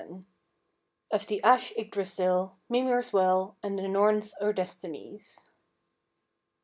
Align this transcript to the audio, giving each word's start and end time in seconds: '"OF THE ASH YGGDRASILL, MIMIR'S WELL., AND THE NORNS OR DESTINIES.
'"OF 1.13 1.27
THE 1.27 1.43
ASH 1.43 1.73
YGGDRASILL, 1.77 2.55
MIMIR'S 2.69 3.13
WELL., 3.13 3.55
AND 3.61 3.77
THE 3.77 3.87
NORNS 3.87 4.33
OR 4.41 4.51
DESTINIES. 4.51 5.41